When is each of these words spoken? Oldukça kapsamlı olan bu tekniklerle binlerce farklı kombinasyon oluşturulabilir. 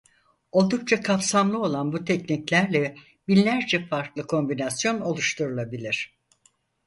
Oldukça 0.51 1.01
kapsamlı 1.01 1.61
olan 1.61 1.93
bu 1.93 2.05
tekniklerle 2.05 2.95
binlerce 3.27 3.85
farklı 3.87 4.27
kombinasyon 4.27 5.01
oluşturulabilir. 5.01 6.17